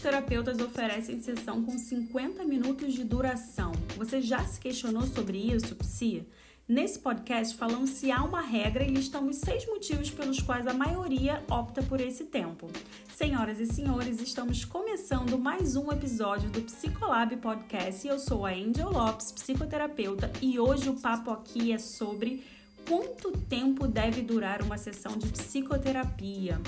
Terapeutas 0.00 0.60
oferecem 0.60 1.20
sessão 1.20 1.62
com 1.64 1.76
50 1.76 2.44
minutos 2.44 2.94
de 2.94 3.02
duração. 3.02 3.72
Você 3.96 4.20
já 4.20 4.44
se 4.44 4.60
questionou 4.60 5.02
sobre 5.02 5.38
isso, 5.38 5.74
Psi? 5.74 6.24
Nesse 6.68 6.98
podcast 6.98 7.56
falamos 7.56 7.90
se 7.90 8.12
há 8.12 8.22
uma 8.22 8.40
regra 8.40 8.84
e 8.84 8.90
listamos 8.90 9.36
seis 9.36 9.66
motivos 9.66 10.10
pelos 10.10 10.40
quais 10.40 10.66
a 10.66 10.74
maioria 10.74 11.42
opta 11.50 11.82
por 11.82 12.00
esse 12.00 12.26
tempo. 12.26 12.70
Senhoras 13.16 13.58
e 13.58 13.66
senhores, 13.66 14.20
estamos 14.20 14.64
começando 14.64 15.38
mais 15.38 15.74
um 15.74 15.90
episódio 15.90 16.48
do 16.50 16.60
Psicolab 16.60 17.36
Podcast 17.38 18.06
eu 18.06 18.18
sou 18.18 18.46
a 18.46 18.50
Angel 18.50 18.90
Lopes, 18.90 19.32
psicoterapeuta, 19.32 20.30
e 20.40 20.60
hoje 20.60 20.88
o 20.90 21.00
papo 21.00 21.30
aqui 21.30 21.72
é 21.72 21.78
sobre 21.78 22.44
quanto 22.86 23.32
tempo 23.32 23.88
deve 23.88 24.22
durar 24.22 24.62
uma 24.62 24.78
sessão 24.78 25.16
de 25.16 25.26
psicoterapia. 25.28 26.60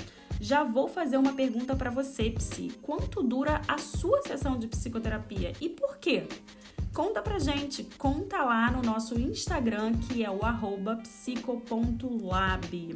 Já 0.43 0.63
vou 0.63 0.87
fazer 0.87 1.17
uma 1.17 1.33
pergunta 1.33 1.75
para 1.75 1.91
você, 1.91 2.31
Psi. 2.31 2.69
Quanto 2.81 3.21
dura 3.21 3.61
a 3.67 3.77
sua 3.77 4.23
sessão 4.23 4.57
de 4.57 4.67
psicoterapia 4.67 5.53
e 5.61 5.69
por 5.69 5.99
quê? 5.99 6.27
Conta 6.91 7.21
pra 7.21 7.37
gente, 7.37 7.83
conta 7.95 8.43
lá 8.43 8.71
no 8.71 8.81
nosso 8.81 9.19
Instagram, 9.19 9.93
que 9.93 10.25
é 10.25 10.31
o 10.31 10.43
psico.lab. 11.03 12.95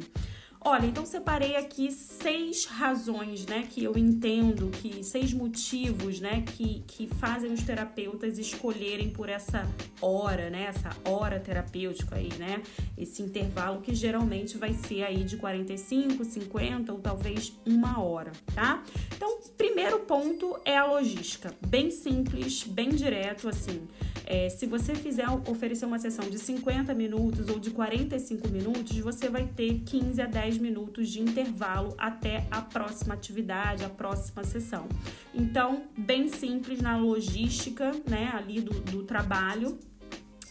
Olha, 0.68 0.84
então 0.86 1.06
separei 1.06 1.54
aqui 1.54 1.92
seis 1.92 2.64
razões, 2.64 3.46
né, 3.46 3.68
que 3.70 3.84
eu 3.84 3.96
entendo 3.96 4.68
que 4.68 5.04
seis 5.04 5.32
motivos, 5.32 6.18
né, 6.18 6.42
que, 6.44 6.82
que 6.88 7.06
fazem 7.06 7.52
os 7.52 7.62
terapeutas 7.62 8.36
escolherem 8.36 9.10
por 9.10 9.28
essa 9.28 9.64
hora, 10.02 10.50
né, 10.50 10.64
essa 10.64 10.90
hora 11.08 11.38
terapêutica 11.38 12.16
aí, 12.16 12.32
né, 12.36 12.60
esse 12.98 13.22
intervalo 13.22 13.80
que 13.80 13.94
geralmente 13.94 14.58
vai 14.58 14.72
ser 14.72 15.04
aí 15.04 15.22
de 15.22 15.36
45, 15.36 16.24
50 16.24 16.92
ou 16.92 16.98
talvez 16.98 17.56
uma 17.64 18.02
hora, 18.02 18.32
tá? 18.52 18.82
Então, 19.14 19.38
primeiro 19.56 20.00
ponto 20.00 20.58
é 20.64 20.76
a 20.76 20.84
logística, 20.84 21.54
bem 21.64 21.92
simples, 21.92 22.64
bem 22.64 22.88
direto, 22.88 23.48
assim. 23.48 23.86
É, 24.26 24.48
se 24.48 24.66
você 24.66 24.92
fizer 24.96 25.26
oferecer 25.48 25.86
uma 25.86 26.00
sessão 26.00 26.28
de 26.28 26.36
50 26.36 26.92
minutos 26.94 27.48
ou 27.48 27.60
de 27.60 27.70
45 27.70 28.48
minutos, 28.48 28.98
você 28.98 29.28
vai 29.28 29.46
ter 29.46 29.82
15 29.86 30.20
a 30.20 30.26
10 30.26 30.55
minutos 30.58 31.08
de 31.08 31.20
intervalo 31.20 31.94
até 31.98 32.46
a 32.50 32.60
próxima 32.60 33.14
atividade, 33.14 33.84
a 33.84 33.88
próxima 33.88 34.44
sessão. 34.44 34.88
Então, 35.34 35.84
bem 35.96 36.28
simples 36.28 36.80
na 36.80 36.96
logística, 36.96 37.92
né, 38.08 38.30
ali 38.34 38.60
do, 38.60 38.80
do 38.80 39.02
trabalho, 39.04 39.78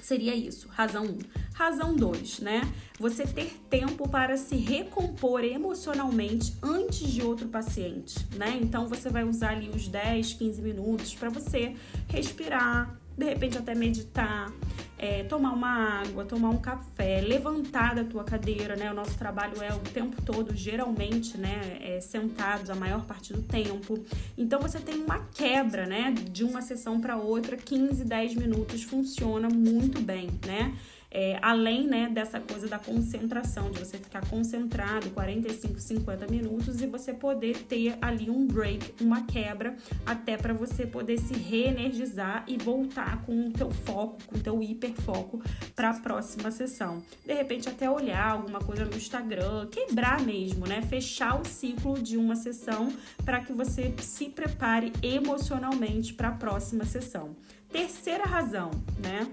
seria 0.06 0.36
isso, 0.36 0.68
razão 0.68 1.04
1. 1.04 1.08
Um. 1.08 1.20
Razão 1.54 1.96
2, 1.96 2.40
né? 2.42 2.62
Você 3.00 3.26
ter 3.26 3.58
tempo 3.70 4.10
para 4.10 4.36
se 4.36 4.58
recompor 4.58 5.42
emocionalmente 5.44 6.54
antes 6.62 7.08
de 7.08 7.22
outro 7.22 7.48
paciente, 7.48 8.28
né? 8.36 8.60
Então 8.62 8.90
você 8.90 9.10
vai 9.10 9.24
usar 9.24 9.52
ali 9.52 9.70
os 9.70 9.88
10, 9.88 10.34
15 10.34 10.62
minutos 10.62 11.16
para 11.16 11.30
você 11.30 11.76
respirar, 12.10 13.00
de 13.18 13.26
repente 13.26 13.58
até 13.58 13.74
meditar, 13.74 14.52
é, 14.98 15.24
tomar 15.24 15.52
uma 15.52 16.02
água, 16.02 16.26
tomar 16.26 16.50
um 16.50 16.58
café, 16.58 17.22
levantar 17.22 17.96
da 17.96 18.04
tua 18.04 18.24
cadeira, 18.24 18.76
né? 18.76 18.92
O 18.92 18.94
nosso 18.94 19.18
trabalho 19.18 19.62
é 19.62 19.74
o 19.74 19.80
tempo 19.80 20.22
todo, 20.22 20.56
geralmente, 20.56 21.38
né? 21.38 21.78
É, 21.82 22.00
sentados 22.00 22.70
a 22.70 22.76
maior 22.76 23.06
parte 23.06 23.34
do 23.34 23.42
tempo. 23.42 24.04
Então 24.38 24.60
você 24.60 24.80
tem 24.80 24.96
uma 24.96 25.20
quebra, 25.34 25.86
né? 25.86 26.14
De 26.32 26.44
uma 26.44 26.62
sessão 26.62 27.00
para 27.00 27.18
outra, 27.18 27.58
15, 27.58 28.04
10 28.06 28.36
minutos 28.36 28.84
funciona 28.84 29.50
muito 29.50 30.02
bem, 30.02 30.30
né? 30.46 30.74
É, 31.18 31.40
além 31.42 31.88
né, 31.88 32.10
dessa 32.10 32.42
coisa 32.42 32.68
da 32.68 32.78
concentração, 32.78 33.72
de 33.72 33.80
você 33.80 33.98
ficar 33.98 34.28
concentrado 34.30 35.10
45, 35.12 35.80
50 35.80 36.28
minutos 36.28 36.82
e 36.82 36.88
você 36.88 37.14
poder 37.14 37.58
ter 37.70 37.98
ali 38.02 38.30
um 38.30 38.46
break, 38.46 39.02
uma 39.02 39.26
quebra, 39.26 39.78
até 40.06 40.36
para 40.36 40.54
você 40.54 40.86
poder 40.86 41.18
se 41.18 41.34
reenergizar 41.34 42.44
e 42.50 42.58
voltar 42.58 43.24
com 43.24 43.48
o 43.48 43.52
teu 43.54 43.72
foco, 43.72 44.18
com 44.28 44.38
o 44.38 44.42
teu 44.42 44.62
hiperfoco 44.62 45.42
para 45.74 45.92
a 45.92 45.94
próxima 45.94 46.52
sessão. 46.52 47.02
De 47.26 47.34
repente 47.34 47.70
até 47.70 47.90
olhar 47.90 48.32
alguma 48.32 48.60
coisa 48.60 48.84
no 48.84 48.98
Instagram, 48.98 49.68
quebrar 49.68 50.20
mesmo, 50.20 50.68
né? 50.68 50.82
Fechar 50.82 51.40
o 51.40 51.46
ciclo 51.46 51.98
de 51.98 52.18
uma 52.18 52.36
sessão 52.36 52.92
para 53.24 53.40
que 53.40 53.54
você 53.54 53.94
se 54.02 54.26
prepare 54.26 54.92
emocionalmente 55.02 56.14
para 56.14 56.28
a 56.28 56.34
próxima 56.34 56.84
sessão. 56.84 57.38
Terceira 57.72 58.26
razão, 58.26 58.70
né? 59.02 59.32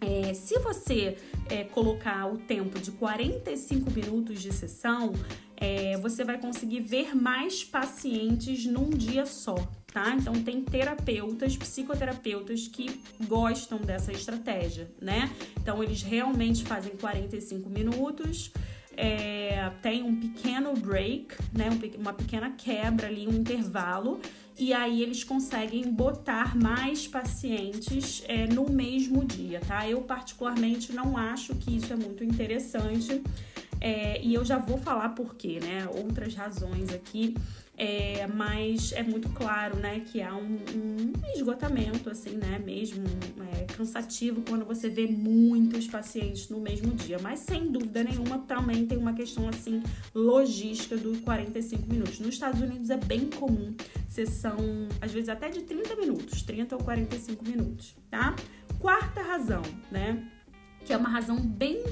É, 0.00 0.32
se 0.32 0.58
você 0.60 1.16
é, 1.48 1.64
colocar 1.64 2.26
o 2.32 2.38
tempo 2.38 2.78
de 2.78 2.92
45 2.92 3.90
minutos 3.90 4.40
de 4.40 4.52
sessão, 4.52 5.12
é, 5.56 5.96
você 5.98 6.22
vai 6.22 6.38
conseguir 6.38 6.80
ver 6.80 7.16
mais 7.16 7.64
pacientes 7.64 8.64
num 8.64 8.90
dia 8.90 9.26
só, 9.26 9.56
tá? 9.92 10.14
Então, 10.14 10.32
tem 10.34 10.62
terapeutas, 10.62 11.56
psicoterapeutas 11.56 12.68
que 12.68 13.00
gostam 13.26 13.78
dessa 13.78 14.12
estratégia, 14.12 14.88
né? 15.00 15.32
Então, 15.60 15.82
eles 15.82 16.02
realmente 16.02 16.64
fazem 16.64 16.92
45 16.96 17.68
minutos. 17.68 18.52
É, 18.96 19.70
tem 19.80 20.02
um 20.02 20.18
pequeno 20.18 20.74
break, 20.74 21.36
né, 21.56 21.68
uma 21.96 22.12
pequena 22.12 22.50
quebra 22.50 23.06
ali, 23.06 23.28
um 23.28 23.32
intervalo, 23.32 24.20
e 24.58 24.72
aí 24.72 25.02
eles 25.02 25.22
conseguem 25.22 25.90
botar 25.90 26.56
mais 26.56 27.06
pacientes 27.06 28.22
é, 28.26 28.46
no 28.46 28.68
mesmo 28.68 29.24
dia, 29.24 29.60
tá? 29.60 29.88
Eu 29.88 30.00
particularmente 30.02 30.92
não 30.92 31.16
acho 31.16 31.54
que 31.54 31.76
isso 31.76 31.92
é 31.92 31.96
muito 31.96 32.24
interessante 32.24 33.22
é, 33.80 34.20
e 34.22 34.34
eu 34.34 34.44
já 34.44 34.58
vou 34.58 34.78
falar 34.78 35.10
por 35.10 35.34
quê, 35.34 35.60
né? 35.62 35.88
Outras 35.92 36.34
razões 36.34 36.92
aqui 36.92 37.34
é, 37.78 38.26
mas 38.26 38.90
é 38.92 39.04
muito 39.04 39.28
claro, 39.28 39.76
né, 39.76 40.00
que 40.00 40.20
há 40.20 40.34
um, 40.34 40.58
um 40.74 41.12
esgotamento, 41.32 42.10
assim, 42.10 42.36
né, 42.36 42.58
mesmo 42.58 43.04
é, 43.52 43.64
cansativo 43.72 44.42
quando 44.48 44.64
você 44.64 44.88
vê 44.88 45.06
muitos 45.06 45.86
pacientes 45.86 46.48
no 46.48 46.60
mesmo 46.60 46.92
dia. 46.92 47.18
Mas 47.22 47.38
sem 47.38 47.70
dúvida 47.70 48.02
nenhuma 48.02 48.38
também 48.38 48.84
tem 48.84 48.98
uma 48.98 49.12
questão 49.12 49.48
assim 49.48 49.80
logística 50.12 50.96
dos 50.96 51.20
45 51.20 51.88
minutos. 51.88 52.18
Nos 52.18 52.34
Estados 52.34 52.60
Unidos 52.60 52.90
é 52.90 52.96
bem 52.96 53.26
comum 53.26 53.72
sessão, 54.08 54.56
às 55.00 55.12
vezes 55.12 55.28
até 55.28 55.48
de 55.48 55.62
30 55.62 55.94
minutos, 55.94 56.42
30 56.42 56.74
ou 56.74 56.82
45 56.82 57.44
minutos, 57.44 57.94
tá? 58.10 58.34
Quarta 58.80 59.22
razão, 59.22 59.62
né? 59.88 60.28
que 60.88 60.94
é 60.94 60.96
uma 60.96 61.10
razão 61.10 61.36
bem? 61.38 61.84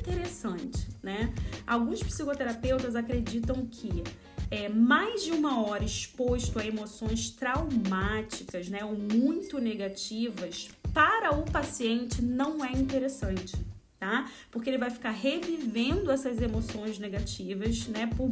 Alguns 1.77 2.03
psicoterapeutas 2.03 2.97
acreditam 2.97 3.67
que 3.67 4.03
é, 4.51 4.67
mais 4.67 5.25
de 5.25 5.33
uma 5.33 5.63
hora 5.63 5.85
exposto 5.85 6.59
a 6.59 6.65
emoções 6.65 7.29
traumáticas, 7.29 8.71
né, 8.71 8.83
ou 8.83 8.95
muito 8.95 9.59
negativas, 9.59 10.71
para 10.95 11.33
o 11.37 11.43
paciente 11.43 12.23
não 12.23 12.65
é 12.65 12.73
interessante 12.73 13.55
tá? 13.99 14.31
Porque 14.51 14.69
ele 14.69 14.79
vai 14.79 14.91
ficar 14.91 15.11
revivendo 15.11 16.11
essas 16.11 16.41
emoções 16.41 16.99
negativas, 16.99 17.87
né, 17.87 18.09
por 18.17 18.31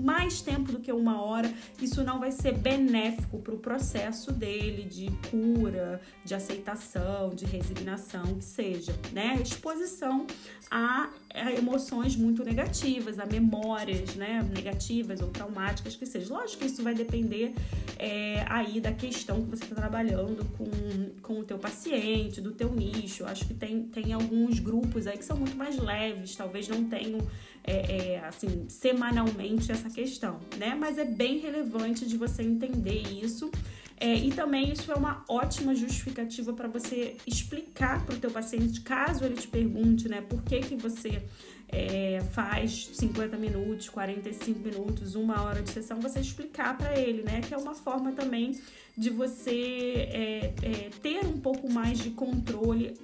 mais 0.00 0.42
tempo 0.42 0.70
do 0.70 0.80
que 0.80 0.92
uma 0.92 1.22
hora. 1.22 1.52
Isso 1.80 2.04
não 2.04 2.20
vai 2.20 2.30
ser 2.30 2.52
benéfico 2.52 3.38
para 3.38 3.54
o 3.54 3.58
processo 3.58 4.32
dele 4.32 4.84
de 4.84 5.10
cura, 5.30 6.00
de 6.24 6.34
aceitação, 6.34 7.30
de 7.30 7.46
resignação, 7.46 8.34
que 8.34 8.44
seja, 8.44 8.94
né? 9.12 9.38
Exposição 9.42 10.26
a, 10.70 11.10
emoções 11.56 12.16
muito 12.16 12.44
negativas, 12.44 13.18
a 13.18 13.26
memórias, 13.26 14.14
né, 14.14 14.46
negativas 14.54 15.20
ou 15.20 15.28
traumáticas 15.28 15.96
que 15.96 16.06
seja. 16.06 16.32
Lógico 16.32 16.60
que 16.60 16.66
isso 16.66 16.82
vai 16.82 16.94
depender 16.94 17.54
é, 17.98 18.44
aí 18.48 18.80
da 18.80 18.92
questão 18.92 19.42
que 19.42 19.50
você 19.50 19.64
está 19.64 19.76
trabalhando 19.76 20.44
com, 20.56 21.20
com 21.20 21.40
o 21.40 21.44
teu 21.44 21.58
paciente, 21.58 22.40
do 22.40 22.52
teu 22.52 22.72
nicho. 22.74 23.24
Acho 23.24 23.46
que 23.46 23.54
tem, 23.54 23.84
tem 23.84 24.12
alguns 24.12 24.58
grupos 24.58 24.81
grupos 24.82 25.06
aí 25.06 25.16
que 25.16 25.24
são 25.24 25.36
muito 25.36 25.56
mais 25.56 25.78
leves, 25.78 26.34
talvez 26.34 26.68
não 26.68 26.84
tenham 26.84 27.18
é, 27.64 28.14
é, 28.14 28.24
assim 28.24 28.66
semanalmente 28.68 29.70
essa 29.70 29.88
questão, 29.88 30.40
né? 30.58 30.74
Mas 30.74 30.98
é 30.98 31.04
bem 31.04 31.38
relevante 31.38 32.06
de 32.06 32.16
você 32.16 32.42
entender 32.42 33.02
isso. 33.22 33.50
É, 33.98 34.16
e 34.16 34.32
também 34.32 34.72
isso 34.72 34.90
é 34.90 34.96
uma 34.96 35.24
ótima 35.28 35.76
justificativa 35.76 36.52
para 36.52 36.66
você 36.66 37.16
explicar 37.24 38.04
para 38.04 38.16
o 38.16 38.18
teu 38.18 38.32
paciente, 38.32 38.80
caso 38.80 39.24
ele 39.24 39.36
te 39.36 39.46
pergunte, 39.46 40.08
né, 40.08 40.20
por 40.20 40.42
que, 40.42 40.58
que 40.58 40.74
você 40.74 41.22
é, 41.68 42.20
faz 42.32 42.90
50 42.94 43.36
minutos, 43.36 43.88
45 43.88 44.58
minutos, 44.58 45.14
uma 45.14 45.40
hora 45.42 45.62
de 45.62 45.70
sessão, 45.70 46.00
você 46.00 46.18
explicar 46.18 46.76
para 46.76 46.98
ele, 46.98 47.22
né, 47.22 47.42
que 47.42 47.54
é 47.54 47.56
uma 47.56 47.74
forma 47.74 48.10
também 48.10 48.58
de 48.98 49.08
você 49.08 50.08
é, 50.10 50.52
é 50.62 50.90
ter 51.00 51.24
um 51.24 51.38
pouco 51.38 51.70
mais 51.70 52.00
de 52.00 52.10
controle 52.10 52.94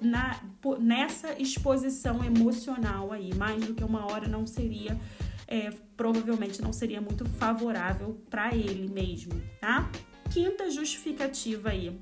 na, 0.00 0.40
nessa 0.78 1.40
exposição 1.40 2.24
emocional 2.24 3.12
aí, 3.12 3.34
mais 3.34 3.64
do 3.64 3.74
que 3.74 3.84
uma 3.84 4.10
hora 4.10 4.26
não 4.26 4.46
seria, 4.46 4.98
é, 5.46 5.70
provavelmente 5.96 6.60
não 6.60 6.72
seria 6.72 7.00
muito 7.00 7.24
favorável 7.24 8.20
para 8.28 8.54
ele 8.54 8.88
mesmo, 8.88 9.32
tá? 9.60 9.90
Quinta 10.30 10.70
justificativa 10.70 11.70
aí 11.70 11.98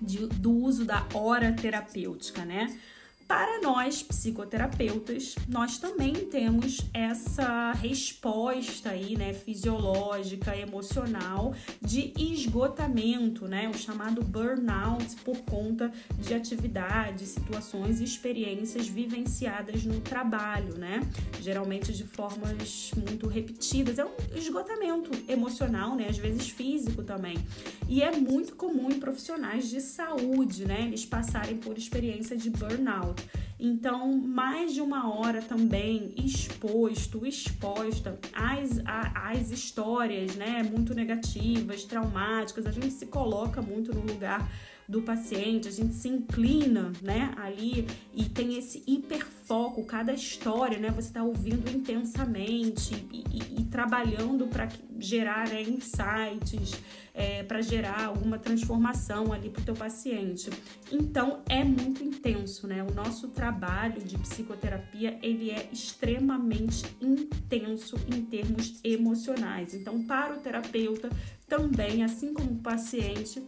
de, 0.00 0.26
do 0.26 0.52
uso 0.52 0.84
da 0.84 1.06
hora 1.14 1.52
terapêutica, 1.52 2.44
né? 2.44 2.78
Para 3.26 3.62
nós, 3.62 4.02
psicoterapeutas, 4.02 5.34
nós 5.48 5.78
também 5.78 6.12
temos 6.12 6.78
essa 6.92 7.72
resposta 7.72 8.90
aí, 8.90 9.16
né, 9.16 9.32
fisiológica, 9.32 10.54
emocional 10.54 11.54
de 11.80 12.12
esgotamento, 12.18 13.48
né, 13.48 13.68
o 13.68 13.76
chamado 13.76 14.22
burnout 14.22 15.16
por 15.24 15.38
conta 15.38 15.90
de 16.18 16.34
atividades, 16.34 17.30
situações 17.30 18.00
e 18.00 18.04
experiências 18.04 18.88
vivenciadas 18.88 19.84
no 19.84 20.00
trabalho, 20.00 20.76
né? 20.76 21.00
Geralmente 21.40 21.92
de 21.92 22.04
formas 22.04 22.90
muito 22.94 23.26
repetidas. 23.26 23.98
É 23.98 24.04
um 24.04 24.12
esgotamento 24.34 25.10
emocional, 25.28 25.96
né, 25.96 26.08
às 26.10 26.18
vezes 26.18 26.50
físico 26.50 27.02
também. 27.02 27.38
E 27.88 28.02
é 28.02 28.14
muito 28.14 28.54
comum 28.54 28.90
em 28.90 29.00
profissionais 29.00 29.70
de 29.70 29.80
saúde, 29.80 30.66
né, 30.66 30.82
eles 30.82 31.06
passarem 31.06 31.56
por 31.56 31.78
experiência 31.78 32.36
de 32.36 32.50
burnout. 32.50 33.13
Então, 33.58 34.12
mais 34.12 34.74
de 34.74 34.80
uma 34.80 35.14
hora 35.14 35.40
também 35.40 36.12
exposto, 36.16 37.24
exposta 37.24 38.18
às, 38.32 38.82
às 38.84 39.50
histórias, 39.50 40.34
né, 40.36 40.62
muito 40.62 40.94
negativas, 40.94 41.84
traumáticas, 41.84 42.66
a 42.66 42.72
gente 42.72 42.90
se 42.90 43.06
coloca 43.06 43.62
muito 43.62 43.94
no 43.94 44.02
lugar 44.02 44.50
do 44.88 45.00
paciente, 45.00 45.66
a 45.66 45.70
gente 45.70 45.94
se 45.94 46.08
inclina, 46.08 46.92
né, 47.00 47.32
ali 47.36 47.86
e 48.12 48.24
tem 48.24 48.58
esse 48.58 48.82
hiperfoco, 49.44 49.84
cada 49.84 50.12
história, 50.12 50.78
né, 50.78 50.90
você 50.90 51.08
está 51.08 51.22
ouvindo 51.22 51.70
intensamente 51.70 52.94
e, 53.12 53.24
e, 53.30 53.60
e 53.60 53.64
trabalhando 53.64 54.46
para 54.46 54.68
gerar 54.98 55.48
né, 55.48 55.62
insights, 55.62 56.80
é, 57.12 57.42
para 57.42 57.60
gerar 57.60 58.06
alguma 58.06 58.38
transformação 58.38 59.32
ali 59.32 59.50
para 59.50 59.60
o 59.60 59.64
teu 59.64 59.74
paciente. 59.74 60.50
Então 60.90 61.42
é 61.48 61.62
muito 61.62 62.02
intenso, 62.02 62.66
né? 62.66 62.82
O 62.82 62.92
nosso 62.92 63.28
trabalho 63.28 64.00
de 64.00 64.18
psicoterapia 64.18 65.18
ele 65.22 65.50
é 65.50 65.68
extremamente 65.70 66.84
intenso 67.00 67.96
em 68.08 68.22
termos 68.22 68.80
emocionais. 68.82 69.74
Então 69.74 70.02
para 70.04 70.34
o 70.34 70.38
terapeuta 70.38 71.10
também, 71.46 72.02
assim 72.02 72.32
como 72.32 72.52
o 72.52 72.58
paciente, 72.58 73.44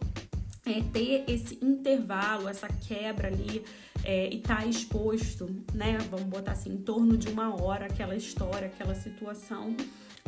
é, 0.67 0.81
ter 0.91 1.23
esse 1.27 1.57
intervalo, 1.63 2.49
essa 2.49 2.67
quebra 2.67 3.29
ali 3.29 3.63
é, 4.03 4.29
e 4.29 4.37
estar 4.37 4.57
tá 4.57 4.65
exposto, 4.65 5.49
né? 5.73 5.97
Vamos 6.09 6.27
botar 6.27 6.51
assim, 6.51 6.73
em 6.73 6.77
torno 6.77 7.17
de 7.17 7.29
uma 7.29 7.55
hora, 7.61 7.85
aquela 7.85 8.15
história, 8.15 8.67
aquela 8.67 8.93
situação, 8.93 9.75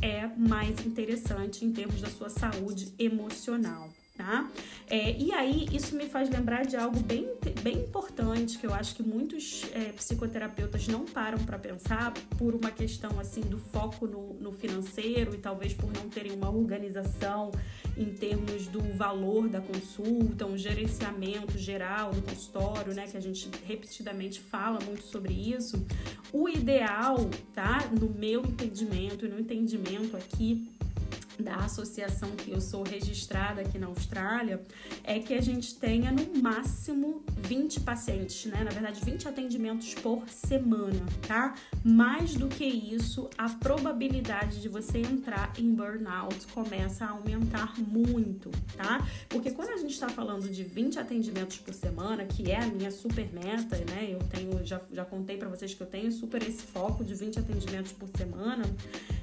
é 0.02 0.28
mais 0.38 0.86
interessante 0.86 1.66
em 1.66 1.72
termos 1.74 2.02
da 2.02 2.10
sua 2.10 2.30
saúde 2.30 2.94
emocional 2.98 3.90
tá? 4.20 4.52
É, 4.90 5.18
e 5.18 5.32
aí, 5.32 5.66
isso 5.72 5.96
me 5.96 6.06
faz 6.10 6.30
lembrar 6.30 6.66
de 6.66 6.76
algo 6.76 7.00
bem, 7.00 7.26
bem 7.64 7.78
importante 7.78 8.58
que 8.58 8.68
eu 8.68 8.74
acho 8.74 8.94
que 8.94 9.02
muitos 9.02 9.64
é, 9.74 9.94
psicoterapeutas 9.94 10.90
não 10.90 11.06
param 11.06 11.38
para 11.38 11.58
pensar 11.58 12.12
por 12.38 12.54
uma 12.54 12.70
questão 12.70 13.18
assim 13.18 13.40
do 13.40 13.58
foco 13.58 14.06
no, 14.06 14.34
no 14.34 14.52
financeiro 14.52 15.34
e 15.34 15.38
talvez 15.38 15.74
por 15.74 15.90
não 15.94 16.10
terem 16.10 16.34
uma 16.34 16.50
organização 16.50 17.52
em 17.96 18.14
termos 18.14 18.68
do 18.68 18.82
valor 18.98 19.48
da 19.48 19.62
consulta, 19.62 20.46
um 20.46 20.58
gerenciamento 20.58 21.58
geral 21.58 22.12
do 22.12 22.22
consultório, 22.22 22.94
né, 22.94 23.08
que 23.08 23.16
a 23.16 23.22
gente 23.22 23.50
repetidamente 23.66 24.42
fala 24.42 24.80
muito 24.86 25.04
sobre 25.04 25.32
isso. 25.32 25.82
O 26.34 26.50
ideal, 26.50 27.30
tá, 27.54 27.90
no 27.98 28.10
meu 28.10 28.42
entendimento 28.42 29.26
e 29.26 29.30
no 29.30 29.40
entendimento 29.40 30.18
aqui 30.18 30.70
da 31.40 31.56
associação 31.56 32.32
que 32.32 32.52
eu 32.52 32.60
sou 32.60 32.84
registrada 32.84 33.62
aqui 33.62 33.78
na 33.78 33.88
Austrália 33.88 34.62
é 35.04 35.20
que 35.20 35.34
a 35.34 35.42
gente 35.42 35.76
tenha 35.76 36.12
no 36.12 36.42
máximo 36.42 37.24
20 37.38 37.80
pacientes, 37.82 38.46
né? 38.46 38.64
Na 38.64 38.72
verdade, 38.72 39.04
20 39.04 39.28
atendimentos 39.28 39.94
por 39.96 40.28
semana, 40.30 41.06
tá? 41.28 41.56
Mais 41.84 42.34
do 42.34 42.48
que 42.48 42.66
isso, 42.66 43.30
a 43.38 43.50
probabilidade 43.50 44.62
de 44.62 44.68
você 44.68 45.00
entrar 45.00 45.54
em 45.58 45.74
burnout 45.74 46.46
começa 46.48 47.06
a 47.06 47.10
aumentar 47.12 47.80
muito, 47.80 48.52
tá? 48.76 49.06
Porque 49.30 49.52
quando 49.52 49.70
a 49.70 49.78
gente 49.78 49.94
está 49.94 50.10
falando 50.10 50.50
de 50.50 50.64
20 50.64 51.00
atendimentos 51.00 51.58
por 51.58 51.74
semana, 51.74 52.26
que 52.26 52.52
é 52.52 52.58
a 52.58 52.68
minha 52.68 52.92
super 52.92 53.32
meta, 53.32 53.78
né? 53.78 54.10
Eu 54.10 54.20
tenho, 54.20 54.66
já, 54.66 54.82
já 54.92 55.06
contei 55.06 55.38
para 55.38 55.48
vocês 55.48 55.74
que 55.74 55.82
eu 55.82 55.88
tenho 55.88 56.12
super 56.12 56.42
esse 56.44 56.64
foco 56.64 57.04
de 57.04 57.16
20 57.16 57.40
atendimentos 57.40 57.94
por 57.94 58.10
semana. 58.18 58.64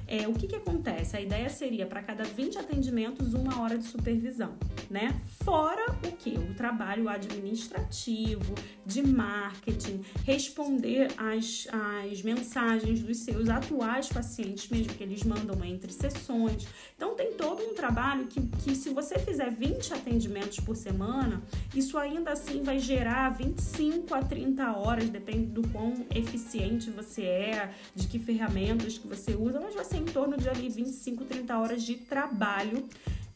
É, 0.07 0.27
o 0.27 0.33
que 0.33 0.47
que 0.47 0.55
acontece? 0.55 1.17
A 1.17 1.21
ideia 1.21 1.49
seria 1.49 1.85
para 1.85 2.01
cada 2.07 2.23
20 2.23 2.57
atendimentos, 2.57 3.33
uma 3.33 3.61
hora 3.61 3.77
de 3.77 3.83
supervisão, 3.83 4.55
né? 4.89 5.19
Fora 5.43 5.91
o 5.91 6.11
que? 6.13 6.37
O 6.37 6.53
trabalho 6.53 7.09
administrativo, 7.09 8.55
de 8.85 9.05
marketing, 9.05 10.01
responder 10.23 11.09
às, 11.17 11.67
às 11.69 12.21
mensagens 12.21 13.01
dos 13.01 13.17
seus 13.17 13.49
atuais 13.49 14.07
pacientes, 14.07 14.69
mesmo 14.69 14.93
que 14.93 15.03
eles 15.03 15.23
mandam 15.23 15.61
entre 15.65 15.91
sessões. 15.91 16.65
Então, 16.95 17.13
tem 17.13 17.33
todo 17.33 17.61
um 17.61 17.73
trabalho 17.73 18.27
que, 18.27 18.41
que 18.63 18.73
se 18.73 18.89
você 18.89 19.19
fizer 19.19 19.51
20 19.51 19.93
atendimentos 19.93 20.61
por 20.61 20.77
semana, 20.77 21.43
isso 21.75 21.97
ainda 21.97 22.31
assim 22.31 22.61
vai 22.63 22.79
gerar 22.79 23.31
25 23.31 24.15
a 24.15 24.23
30 24.23 24.77
horas, 24.77 25.09
depende 25.09 25.47
do 25.47 25.67
quão 25.67 26.05
eficiente 26.15 26.89
você 26.89 27.23
é, 27.23 27.73
de 27.93 28.07
que 28.07 28.17
ferramentas 28.17 28.97
que 28.97 29.07
você 29.07 29.35
usa, 29.35 29.59
mas 29.59 29.75
vai 29.75 29.83
ser 29.83 29.97
em 29.97 30.05
torno 30.05 30.37
de 30.37 30.47
ali 30.47 30.69
25, 30.69 31.25
30 31.25 31.57
horas 31.57 31.83
de 31.83 31.96
trabalho 31.97 32.87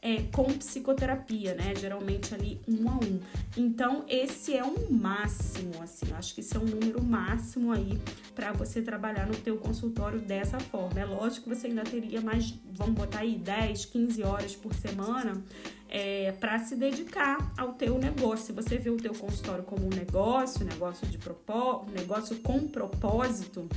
é, 0.01 0.23
com 0.31 0.45
psicoterapia, 0.45 1.53
né? 1.53 1.75
Geralmente 1.75 2.33
ali 2.33 2.59
um 2.67 2.89
a 2.89 2.95
um. 2.95 3.19
Então, 3.55 4.03
esse 4.07 4.55
é 4.55 4.63
um 4.63 4.89
máximo, 4.89 5.73
assim, 5.81 6.11
acho 6.13 6.33
que 6.33 6.41
esse 6.41 6.57
é 6.57 6.59
um 6.59 6.65
número 6.65 7.03
máximo 7.03 7.71
aí 7.71 8.01
para 8.33 8.51
você 8.51 8.81
trabalhar 8.81 9.27
no 9.27 9.35
teu 9.35 9.57
consultório 9.57 10.19
dessa 10.19 10.59
forma. 10.59 10.99
É 10.99 11.05
lógico 11.05 11.49
que 11.49 11.55
você 11.55 11.67
ainda 11.67 11.83
teria 11.83 12.19
mais, 12.19 12.51
vamos 12.73 12.95
botar 12.95 13.19
aí 13.19 13.37
10, 13.37 13.85
15 13.85 14.23
horas 14.23 14.55
por 14.55 14.73
semana 14.73 15.39
é, 15.87 16.31
para 16.31 16.57
se 16.57 16.75
dedicar 16.75 17.53
ao 17.55 17.73
teu 17.73 17.99
negócio. 17.99 18.47
Se 18.47 18.53
você 18.53 18.77
vê 18.77 18.89
o 18.89 18.97
teu 18.97 19.13
consultório 19.13 19.63
como 19.63 19.85
um 19.85 19.89
negócio, 19.89 20.65
negócio 20.65 21.05
de 21.07 21.19
propósito, 21.19 21.91
negócio 21.91 22.37
com 22.37 22.67
propósito, 22.67 23.69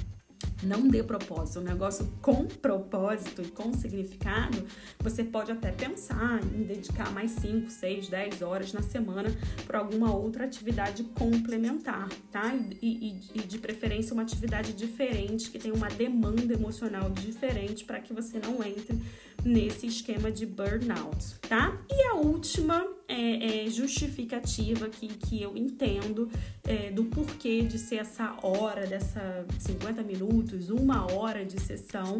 não 0.62 0.88
dê 0.88 1.02
propósito, 1.02 1.60
um 1.60 1.62
negócio 1.62 2.10
com 2.20 2.46
propósito 2.46 3.42
e 3.42 3.48
com 3.48 3.72
significado, 3.74 4.64
você 4.98 5.22
pode 5.22 5.52
até 5.52 5.70
pensar 5.70 6.40
em 6.42 6.62
dedicar 6.62 7.12
mais 7.12 7.32
5, 7.32 7.70
6, 7.70 8.08
10 8.08 8.42
horas 8.42 8.72
na 8.72 8.82
semana 8.82 9.30
para 9.66 9.78
alguma 9.78 10.14
outra 10.14 10.44
atividade 10.44 11.04
complementar, 11.04 12.08
tá? 12.30 12.54
E, 12.80 13.20
e, 13.34 13.40
e, 13.40 13.42
de 13.42 13.58
preferência 13.58 14.14
uma 14.14 14.22
atividade 14.22 14.72
diferente, 14.72 15.50
que 15.50 15.58
tem 15.58 15.72
uma 15.72 15.88
demanda 15.88 16.52
emocional 16.52 17.10
diferente 17.10 17.84
para 17.84 18.00
que 18.00 18.12
você 18.12 18.38
não 18.38 18.62
entre 18.64 18.98
nesse 19.44 19.86
esquema 19.86 20.30
de 20.30 20.46
burnout, 20.46 21.38
tá? 21.48 21.78
E 21.90 22.02
a 22.08 22.14
última 22.14 22.93
é, 23.08 23.64
é 23.64 23.70
justificativa 23.70 24.88
que, 24.88 25.08
que 25.08 25.42
eu 25.42 25.56
entendo 25.56 26.30
é, 26.66 26.90
do 26.90 27.04
porquê 27.04 27.62
de 27.62 27.78
ser 27.78 27.96
essa 27.96 28.36
hora, 28.42 28.86
dessa 28.86 29.46
50 29.58 30.02
minutos, 30.02 30.70
uma 30.70 31.10
hora 31.12 31.44
de 31.44 31.60
sessão, 31.60 32.18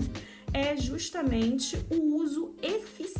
é 0.52 0.76
justamente 0.76 1.76
o 1.90 2.16
uso 2.16 2.54
eficiente 2.62 3.13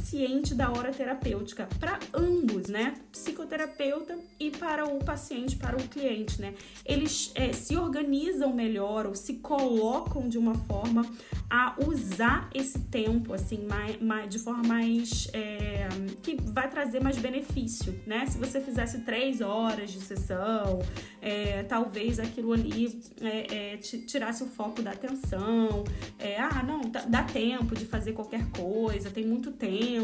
da 0.54 0.71
hora 0.71 0.92
terapêutica 0.92 1.68
para 1.80 1.99
ambos, 2.14 2.68
né? 2.68 2.94
Psicoterapeuta 3.11 4.16
e 4.38 4.49
para 4.50 4.87
o 4.87 5.02
paciente, 5.04 5.56
para 5.56 5.76
o 5.76 5.88
cliente, 5.88 6.40
né? 6.40 6.54
Eles 6.87 7.33
é, 7.35 7.52
se 7.52 7.76
organizam 7.76 8.52
melhor 8.52 9.06
ou 9.06 9.14
se 9.16 9.35
colocam 9.35 10.28
de 10.28 10.38
uma 10.38 10.54
forma 10.54 11.04
a 11.50 11.75
usar 11.85 12.49
esse 12.54 12.78
tempo, 12.78 13.33
assim, 13.33 13.66
mais, 13.66 14.00
mais 14.00 14.30
de 14.30 14.38
forma 14.38 14.62
mais. 14.62 15.28
É, 15.33 15.88
que 16.23 16.37
vai 16.40 16.71
trazer 16.71 17.02
mais 17.02 17.18
benefício, 17.18 18.00
né? 18.06 18.25
Se 18.26 18.38
você 18.38 18.61
fizesse 18.61 19.00
três 19.00 19.40
horas 19.40 19.90
de 19.90 20.00
sessão, 20.00 20.80
é, 21.21 21.64
talvez 21.64 22.18
aquilo 22.18 22.52
ali 22.52 23.02
é, 23.21 23.73
é 23.73 23.76
tirasse 23.78 24.44
o 24.44 24.47
foco 24.47 24.80
da 24.80 24.92
atenção. 24.92 25.85
É, 26.18 26.38
ah, 26.40 26.62
não, 26.62 26.83
dá 27.09 27.25
tempo 27.25 27.75
de 27.75 27.85
fazer 27.85 28.12
qualquer 28.12 28.49
coisa, 28.50 29.11
tem 29.11 29.26
muito 29.26 29.50
tempo. 29.50 30.03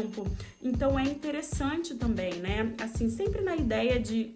Então 0.61 0.97
é 0.99 1.03
interessante 1.03 1.95
também, 1.95 2.35
né? 2.35 2.73
Assim, 2.79 3.09
sempre 3.09 3.41
na 3.41 3.55
ideia 3.55 3.99
de 3.99 4.35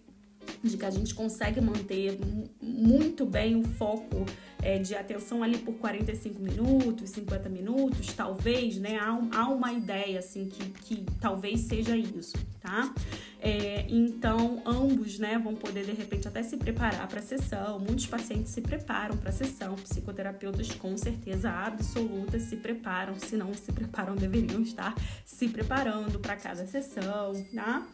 de 0.63 0.77
que 0.77 0.85
a 0.85 0.89
gente 0.89 1.13
consegue 1.13 1.61
manter 1.61 2.17
muito 2.61 3.25
bem 3.25 3.55
o 3.55 3.63
foco 3.63 4.25
é, 4.61 4.79
de 4.79 4.95
atenção 4.95 5.43
ali 5.43 5.59
por 5.59 5.75
45 5.75 6.41
minutos, 6.41 7.11
50 7.11 7.49
minutos, 7.49 8.07
talvez, 8.13 8.77
né? 8.77 8.97
Há, 8.97 9.39
há 9.39 9.49
uma 9.49 9.71
ideia, 9.71 10.19
assim, 10.19 10.47
que, 10.47 10.65
que 10.81 11.05
talvez 11.21 11.61
seja 11.61 11.95
isso, 11.95 12.35
tá? 12.61 12.91
É, 13.39 13.85
então, 13.89 14.63
ambos 14.65 15.19
né, 15.19 15.37
vão 15.37 15.53
poder, 15.53 15.85
de 15.85 15.91
repente, 15.91 16.27
até 16.27 16.41
se 16.41 16.57
preparar 16.57 17.07
para 17.07 17.19
a 17.19 17.23
sessão. 17.23 17.77
Muitos 17.77 18.07
pacientes 18.07 18.51
se 18.51 18.59
preparam 18.59 19.15
para 19.17 19.29
a 19.29 19.31
sessão, 19.31 19.75
psicoterapeutas, 19.75 20.71
com 20.71 20.97
certeza 20.97 21.51
absoluta, 21.51 22.39
se 22.39 22.55
preparam, 22.55 23.19
se 23.19 23.37
não 23.37 23.53
se 23.53 23.71
preparam, 23.71 24.15
deveriam 24.17 24.63
estar 24.63 24.95
se 25.23 25.47
preparando 25.47 26.17
para 26.17 26.35
cada 26.35 26.65
sessão, 26.65 27.33
tá? 27.53 27.85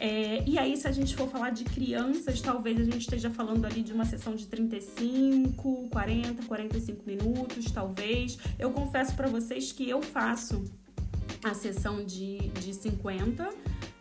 É, 0.00 0.42
e 0.46 0.58
aí, 0.58 0.76
se 0.76 0.86
a 0.86 0.92
gente 0.92 1.16
for 1.16 1.28
falar 1.28 1.50
de 1.50 1.64
crianças, 1.64 2.40
talvez 2.40 2.80
a 2.80 2.84
gente 2.84 3.00
esteja 3.00 3.30
falando 3.30 3.64
ali 3.64 3.82
de 3.82 3.92
uma 3.92 4.04
sessão 4.04 4.34
de 4.34 4.46
35, 4.46 5.88
40, 5.90 6.44
45 6.46 7.04
minutos, 7.06 7.70
talvez. 7.72 8.38
Eu 8.58 8.70
confesso 8.70 9.14
para 9.14 9.28
vocês 9.28 9.72
que 9.72 9.88
eu 9.88 10.00
faço 10.00 10.64
a 11.42 11.54
sessão 11.54 12.04
de, 12.04 12.38
de 12.48 12.74
50 12.74 13.48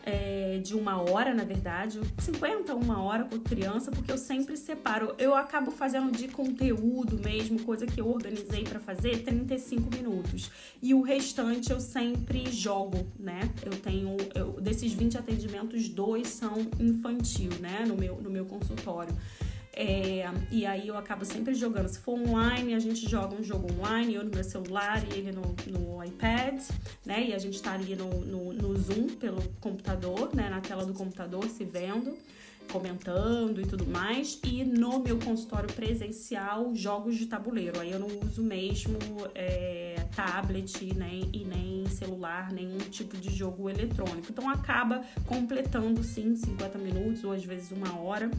é, 0.08 0.60
de 0.64 0.74
uma 0.74 1.02
hora, 1.02 1.34
na 1.34 1.44
verdade, 1.44 2.00
50 2.20 2.74
uma 2.74 3.04
hora 3.04 3.26
com 3.26 3.38
criança, 3.38 3.92
porque 3.92 4.10
eu 4.10 4.18
sempre 4.18 4.56
separo. 4.56 5.14
Eu 5.18 5.36
acabo 5.36 5.70
fazendo 5.70 6.10
de 6.16 6.30
conteúdo 6.30 7.20
mesmo, 7.20 7.62
coisa 7.64 7.86
que 7.86 8.00
eu 8.00 8.10
organizei 8.10 8.64
para 8.64 8.80
fazer, 8.80 9.24
35 9.24 9.94
minutos. 9.94 10.50
E 10.82 10.94
o 10.94 11.02
restante 11.02 11.72
eu 11.72 11.82
sempre 11.82 12.50
jogo, 12.50 13.06
né? 13.20 13.52
Eu 13.66 13.78
tenho, 13.80 14.16
eu, 14.34 14.62
desses 14.62 14.94
20 14.94 15.18
atendimentos, 15.18 15.90
dois 15.90 16.30
são 16.30 16.56
infantil, 16.80 17.52
né? 17.60 17.84
No 17.86 17.98
meu, 17.98 18.16
no 18.22 18.30
meu 18.30 18.46
consultório. 18.46 19.14
É, 19.79 20.25
e 20.50 20.65
aí 20.65 20.88
eu 20.88 20.98
acabo 20.98 21.24
sempre 21.24 21.53
jogando. 21.53 21.88
Se 21.88 22.00
for 22.00 22.19
online, 22.19 22.74
a 22.74 22.79
gente 22.79 23.07
joga 23.07 23.36
um 23.36 23.43
jogo 23.43 23.67
online, 23.72 24.15
eu 24.15 24.24
no 24.24 24.31
meu 24.31 24.43
celular 24.43 25.03
e 25.07 25.19
ele 25.19 25.31
no, 25.31 25.55
no 25.67 26.03
iPad, 26.03 26.60
né? 27.05 27.27
E 27.27 27.34
a 27.36 27.38
gente 27.38 27.62
tá 27.62 27.74
ali 27.74 27.96
no, 27.96 28.10
no, 28.25 28.53
no 28.53 28.75
Zoom 28.75 29.10
pelo 29.19 29.39
computador, 29.62 30.36
né? 30.36 30.50
Na 30.50 30.62
tela 30.62 30.84
do 30.84 30.93
computador 30.93 31.48
se 31.48 31.63
vendo 31.63 32.17
comentando 32.72 33.62
e 33.62 33.67
tudo 33.67 33.86
mais. 33.86 34.39
E 34.43 34.63
no 34.63 35.00
meu 35.00 35.19
consultório 35.19 35.72
presencial, 35.72 36.75
jogos 36.75 37.15
de 37.15 37.27
tabuleiro. 37.27 37.79
Aí 37.79 37.91
eu 37.91 38.00
não 38.00 38.07
uso 38.25 38.41
mesmo 38.41 38.98
é, 39.36 40.07
tablet 40.15 40.91
nem, 40.96 41.29
e 41.31 41.46
nem 41.46 41.88
celular, 41.88 42.51
nenhum 42.51 42.79
tipo 42.79 43.15
de 43.15 43.29
jogo 43.29 43.69
eletrônico. 43.69 44.27
Então 44.29 44.50
acaba 44.50 45.03
completando 45.27 46.03
sim 46.03 46.36
50 46.36 46.79
minutos 46.79 47.24
ou 47.24 47.31
às 47.31 47.46
vezes 47.46 47.72
uma 47.72 48.00
hora. 48.00 48.31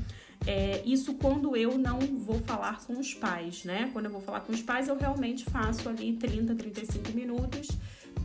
É, 0.47 0.83
isso 0.85 1.15
quando 1.15 1.57
eu 1.57 1.77
não 1.77 1.99
vou 1.99 2.41
falar 2.41 2.85
com 2.85 2.99
os 2.99 3.13
pais, 3.15 3.65
né? 3.65 3.91
Quando 3.93 4.07
eu 4.07 4.11
vou 4.11 4.21
falar 4.21 4.41
com 4.41 4.53
os 4.53 4.63
pais, 4.63 4.89
eu 4.89 4.97
realmente 4.97 5.45
faço 5.45 5.89
ali 5.89 6.15
30, 6.15 6.55
35 6.55 7.13
minutos 7.13 7.69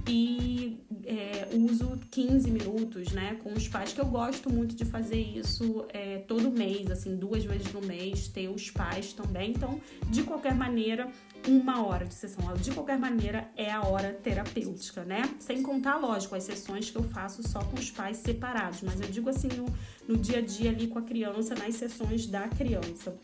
e 0.07 0.79
é, 1.05 1.47
uso 1.55 1.99
15 2.11 2.51
minutos, 2.51 3.11
né, 3.11 3.37
com 3.43 3.53
os 3.53 3.67
pais, 3.67 3.93
que 3.93 4.01
eu 4.01 4.05
gosto 4.05 4.49
muito 4.49 4.75
de 4.75 4.85
fazer 4.85 5.19
isso 5.19 5.85
é, 5.89 6.19
todo 6.19 6.51
mês, 6.51 6.89
assim, 6.91 7.15
duas 7.15 7.43
vezes 7.43 7.71
no 7.71 7.81
mês, 7.81 8.27
ter 8.27 8.49
os 8.49 8.69
pais 8.69 9.13
também. 9.13 9.51
Então, 9.51 9.79
de 10.09 10.23
qualquer 10.23 10.55
maneira, 10.55 11.09
uma 11.47 11.85
hora 11.85 12.05
de 12.05 12.13
sessão, 12.13 12.53
de 12.53 12.71
qualquer 12.71 12.97
maneira, 12.97 13.49
é 13.55 13.71
a 13.71 13.81
hora 13.81 14.13
terapêutica, 14.13 15.03
né? 15.03 15.29
Sem 15.39 15.61
contar, 15.61 15.97
lógico, 15.97 16.35
as 16.35 16.43
sessões 16.43 16.89
que 16.89 16.97
eu 16.97 17.03
faço 17.03 17.47
só 17.47 17.59
com 17.59 17.77
os 17.77 17.91
pais 17.91 18.17
separados, 18.17 18.81
mas 18.81 18.99
eu 19.01 19.07
digo 19.07 19.29
assim, 19.29 19.49
no, 19.49 19.65
no 20.07 20.17
dia 20.17 20.39
a 20.39 20.41
dia 20.41 20.69
ali 20.69 20.87
com 20.87 20.99
a 20.99 21.01
criança, 21.01 21.55
nas 21.55 21.75
sessões 21.75 22.27
da 22.27 22.47
criança. 22.47 23.17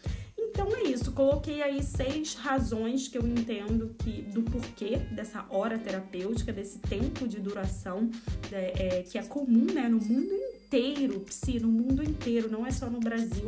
Então 0.50 0.68
é 0.75 0.84
isso, 0.84 1.12
coloquei 1.12 1.62
aí 1.62 1.84
seis 1.84 2.34
razões 2.34 3.08
que 3.08 3.18
eu 3.18 3.25
entendo 3.25 3.96
que 4.00 4.24
do 4.24 4.41
porquê 4.41 4.98
dessa 5.12 5.46
hora 5.50 5.77
terapêutica, 5.77 6.51
desse 6.51 6.79
tempo 6.79 7.27
de 7.27 7.39
duração 7.39 8.10
é, 8.51 9.00
é, 9.00 9.03
que 9.03 9.18
é 9.18 9.24
comum 9.24 9.65
né, 9.72 9.88
no 9.88 10.00
mundo 10.00 10.34
inteiro, 10.34 11.20
psi, 11.20 11.60
no 11.60 11.68
mundo 11.68 12.03
inteiro, 12.03 12.50
não 12.51 12.65
é 12.65 12.72
só 12.72 12.89
no 12.89 13.00
Brasil. 13.00 13.46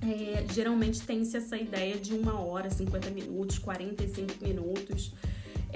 É, 0.00 0.44
geralmente 0.52 1.02
tem-se 1.02 1.36
essa 1.36 1.56
ideia 1.56 1.96
de 1.96 2.14
uma 2.14 2.40
hora, 2.40 2.70
50 2.70 3.10
minutos, 3.10 3.58
45 3.58 4.44
minutos. 4.44 5.12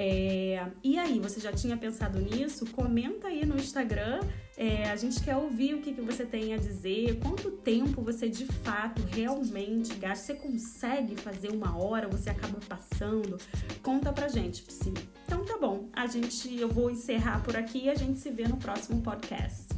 É, 0.00 0.64
e 0.84 0.96
aí, 0.96 1.18
você 1.18 1.40
já 1.40 1.52
tinha 1.52 1.76
pensado 1.76 2.20
nisso? 2.20 2.64
Comenta 2.66 3.26
aí 3.26 3.44
no 3.44 3.56
Instagram. 3.56 4.20
É, 4.56 4.88
a 4.90 4.94
gente 4.94 5.20
quer 5.20 5.34
ouvir 5.36 5.74
o 5.74 5.80
que, 5.80 5.92
que 5.92 6.00
você 6.00 6.24
tem 6.24 6.54
a 6.54 6.56
dizer, 6.56 7.18
quanto 7.18 7.50
tempo 7.50 8.00
você 8.00 8.28
de 8.28 8.46
fato 8.46 9.02
realmente 9.02 9.94
gasta. 9.94 10.26
Você 10.26 10.34
consegue 10.34 11.16
fazer 11.16 11.50
uma 11.50 11.76
hora, 11.76 12.06
você 12.06 12.30
acaba 12.30 12.60
passando? 12.68 13.38
Conta 13.82 14.12
pra 14.12 14.28
gente, 14.28 14.62
Psi. 14.62 14.94
Então 15.26 15.44
tá 15.44 15.58
bom, 15.58 15.88
a 15.92 16.06
gente, 16.06 16.56
eu 16.56 16.68
vou 16.68 16.90
encerrar 16.90 17.42
por 17.42 17.56
aqui 17.56 17.86
e 17.86 17.90
a 17.90 17.94
gente 17.96 18.20
se 18.20 18.30
vê 18.30 18.46
no 18.46 18.56
próximo 18.56 19.02
podcast. 19.02 19.77